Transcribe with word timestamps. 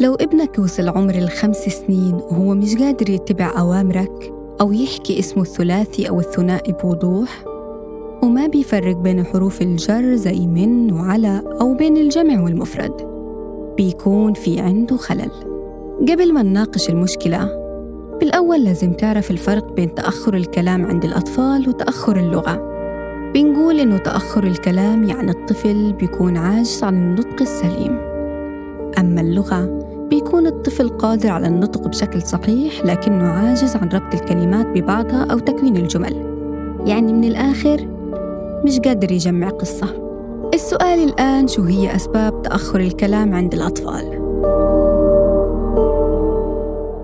لو 0.00 0.14
ابنك 0.14 0.58
وصل 0.58 0.88
عمر 0.88 1.14
الخمس 1.14 1.56
سنين 1.56 2.14
وهو 2.14 2.54
مش 2.54 2.74
قادر 2.74 3.10
يتبع 3.10 3.52
أوامرك 3.58 4.32
أو 4.60 4.72
يحكي 4.72 5.18
اسمه 5.18 5.42
الثلاثي 5.42 6.08
أو 6.08 6.20
الثنائي 6.20 6.72
بوضوح 6.72 7.44
وما 8.22 8.46
بيفرق 8.46 8.96
بين 8.96 9.24
حروف 9.24 9.62
الجر 9.62 10.14
زي 10.14 10.46
من 10.46 10.92
وعلى 10.92 11.42
أو 11.60 11.74
بين 11.74 11.96
الجمع 11.96 12.42
والمفرد 12.42 12.92
بيكون 13.76 14.32
في 14.32 14.60
عنده 14.60 14.96
خلل. 14.96 15.30
قبل 16.08 16.34
ما 16.34 16.42
نناقش 16.42 16.90
المشكلة 16.90 17.48
بالأول 18.20 18.64
لازم 18.64 18.92
تعرف 18.92 19.30
الفرق 19.30 19.72
بين 19.72 19.94
تأخر 19.94 20.34
الكلام 20.34 20.86
عند 20.86 21.04
الأطفال 21.04 21.68
وتأخر 21.68 22.16
اللغة. 22.16 22.70
بنقول 23.34 23.80
إنه 23.80 23.98
تأخر 23.98 24.44
الكلام 24.44 25.04
يعني 25.04 25.30
الطفل 25.30 25.92
بيكون 25.92 26.36
عاجز 26.36 26.84
عن 26.84 26.94
النطق 26.94 27.40
السليم. 27.40 27.98
أما 28.98 29.20
اللغة 29.20 29.89
بيكون 30.10 30.46
الطفل 30.46 30.88
قادر 30.88 31.28
على 31.28 31.46
النطق 31.46 31.88
بشكل 31.88 32.22
صحيح 32.22 32.84
لكنه 32.84 33.24
عاجز 33.24 33.76
عن 33.76 33.88
ربط 33.88 34.14
الكلمات 34.14 34.66
ببعضها 34.66 35.26
أو 35.32 35.38
تكوين 35.38 35.76
الجمل. 35.76 36.16
يعني 36.86 37.12
من 37.12 37.24
الآخر 37.24 37.88
مش 38.64 38.78
قادر 38.78 39.12
يجمع 39.12 39.48
قصة. 39.48 39.86
السؤال 40.54 40.98
الآن 41.08 41.48
شو 41.48 41.62
هي 41.62 41.96
أسباب 41.96 42.42
تأخر 42.42 42.80
الكلام 42.80 43.34
عند 43.34 43.54
الأطفال؟ 43.54 44.20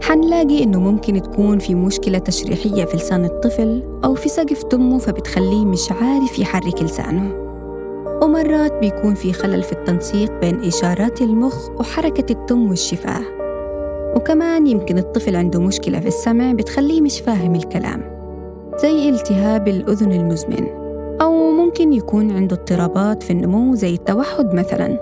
حنلاقي 0.03 0.63
إنه 0.63 0.81
ممكن 0.81 1.23
تكون 1.23 1.59
في 1.59 1.75
مشكلة 1.75 2.19
تشريحية 2.19 2.85
في 2.85 2.97
لسان 2.97 3.25
الطفل 3.25 3.83
أو 4.05 4.15
في 4.15 4.29
سقف 4.29 4.63
تمه 4.63 4.99
فبتخليه 4.99 5.65
مش 5.65 5.93
عارف 5.93 6.39
يحرك 6.39 6.83
لسانه. 6.83 7.46
ومرات 8.23 8.73
بيكون 8.73 9.15
في 9.15 9.33
خلل 9.33 9.63
في 9.63 9.73
التنسيق 9.73 10.41
بين 10.41 10.65
إشارات 10.65 11.23
المخ 11.23 11.71
وحركة 11.71 12.33
التم 12.33 12.69
والشفاة. 12.69 13.23
وكمان 14.17 14.67
يمكن 14.67 14.99
الطفل 14.99 15.37
عنده 15.37 15.61
مشكلة 15.61 16.01
في 16.01 16.09
السمع 16.09 16.53
بتخليه 16.53 17.01
مش 17.01 17.21
فاهم 17.21 17.55
الكلام 17.55 18.03
زي 18.83 19.09
التهاب 19.09 19.69
الأذن 19.69 20.13
المزمن 20.13 20.67
أو 21.21 21.51
ممكن 21.51 21.93
يكون 21.93 22.31
عنده 22.31 22.57
اضطرابات 22.57 23.23
في 23.23 23.31
النمو 23.31 23.75
زي 23.75 23.95
التوحد 23.95 24.55
مثلاً. 24.55 25.01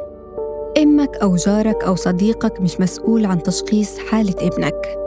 إمك 0.78 1.16
أو 1.16 1.36
جارك 1.36 1.84
أو 1.84 1.94
صديقك 1.94 2.60
مش 2.60 2.80
مسؤول 2.80 3.26
عن 3.26 3.42
تشخيص 3.42 3.98
حالة 3.98 4.34
ابنك. 4.40 4.98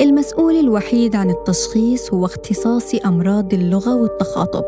المسؤول 0.00 0.54
الوحيد 0.54 1.16
عن 1.16 1.30
التشخيص 1.30 2.14
هو 2.14 2.24
اختصاصي 2.24 2.98
أمراض 3.04 3.54
اللغة 3.54 3.96
والتخاطب. 3.96 4.64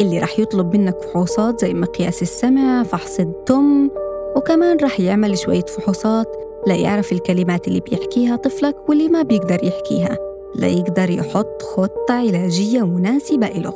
اللي 0.00 0.18
رح 0.18 0.38
يطلب 0.38 0.76
منك 0.76 1.00
فحوصات 1.00 1.60
زي 1.60 1.74
مقياس 1.74 2.22
السمع 2.22 2.82
فحص 2.82 3.20
الدم 3.20 3.90
وكمان 4.36 4.76
رح 4.82 5.00
يعمل 5.00 5.38
شوية 5.38 5.64
فحوصات 5.64 6.36
ليعرف 6.66 7.12
الكلمات 7.12 7.68
اللي 7.68 7.80
بيحكيها 7.80 8.36
طفلك 8.36 8.88
واللي 8.88 9.08
ما 9.08 9.22
بيقدر 9.22 9.64
يحكيها 9.64 10.18
ليقدر 10.54 11.10
يحط 11.10 11.62
خطة 11.62 12.14
علاجية 12.14 12.86
مناسبة 12.86 13.48
له. 13.48 13.74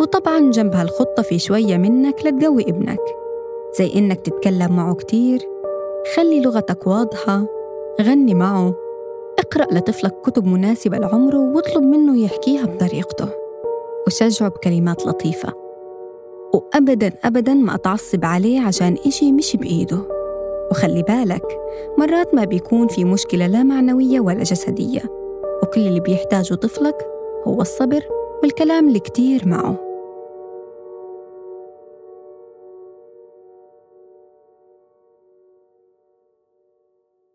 وطبعا 0.00 0.50
جنب 0.50 0.74
هالخطة 0.74 1.22
في 1.22 1.38
شوية 1.38 1.76
منك 1.76 2.26
لتقوي 2.26 2.62
ابنك. 2.62 3.00
زي 3.78 3.94
إنك 3.94 4.20
تتكلم 4.20 4.76
معه 4.76 4.94
كتير 4.94 5.38
خلي 6.16 6.40
لغتك 6.40 6.86
واضحة 6.86 7.44
غني 8.02 8.34
معه 8.34 8.74
اقرأ 9.38 9.66
لطفلك 9.74 10.14
كتب 10.24 10.46
مناسبة 10.46 10.98
لعمره 10.98 11.38
واطلب 11.38 11.82
منه 11.82 12.18
يحكيها 12.18 12.66
بطريقته. 12.66 13.43
وشجعه 14.06 14.48
بكلمات 14.48 15.06
لطيفة. 15.06 15.52
وأبداً 16.54 17.12
أبداً 17.24 17.54
ما 17.54 17.76
تعصب 17.76 18.24
عليه 18.24 18.60
عشان 18.60 18.96
إشي 19.06 19.32
مش 19.32 19.56
بإيده. 19.56 19.98
وخلي 20.70 21.02
بالك 21.02 21.58
مرات 21.98 22.34
ما 22.34 22.44
بيكون 22.44 22.88
في 22.88 23.04
مشكلة 23.04 23.46
لا 23.46 23.62
معنوية 23.62 24.20
ولا 24.20 24.42
جسدية. 24.42 25.02
وكل 25.62 25.80
اللي 25.80 26.00
بيحتاجه 26.00 26.54
طفلك 26.54 27.06
هو 27.46 27.60
الصبر 27.60 28.00
والكلام 28.42 28.88
الكتير 28.88 29.48
معه. 29.48 29.93